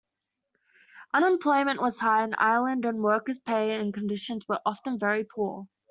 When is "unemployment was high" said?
1.13-2.23